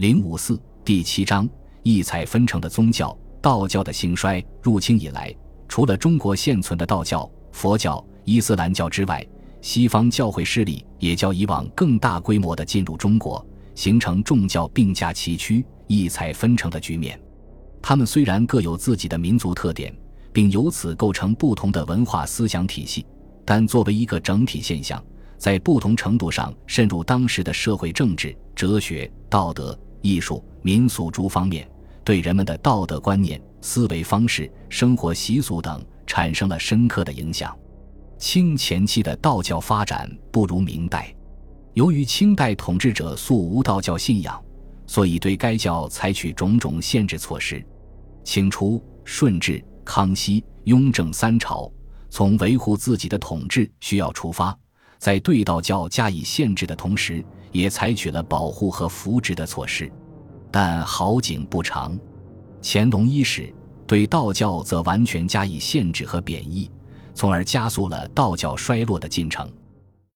[0.00, 1.46] 零五四第七章
[1.82, 4.42] 异彩纷呈的宗教道教的兴衰。
[4.62, 5.30] 入清以来，
[5.68, 9.22] 除了中国现存的道教、佛教、伊斯兰教之外，
[9.60, 17.20] 西方教会势力也较以往更大规模地进入中国，形成众教并驾齐驱、异彩纷呈的局面。
[17.82, 19.94] 他们虽然各有自己的民族特点，
[20.32, 23.04] 并由此构成不同的文化思想体系，
[23.44, 25.04] 但作为一个整体现象，
[25.36, 29.78] 在不同程度上渗入当时的社会、政治、哲学、道德。
[30.02, 31.68] 艺术、民俗诸方面，
[32.04, 37.56] 对人们的道德观念、思维方式、生活习俗等产生了深刻的影响。
[38.18, 41.14] 清前期的道教发展不如明代，
[41.74, 44.42] 由于清代统治者素无道教信仰，
[44.86, 47.64] 所以对该教采取种种限制措施。
[48.22, 51.72] 清初、顺治、康熙、雍正三朝，
[52.10, 54.56] 从维护自己的统治需要出发，
[55.00, 57.24] 在对道教加以限制的同时。
[57.52, 59.90] 也采取了保护和扶植的措施，
[60.52, 61.98] 但好景不长。
[62.62, 63.52] 乾隆伊始，
[63.88, 66.70] 对道教则完全加以限制和贬义，
[67.12, 69.50] 从而加速了道教衰落的进程。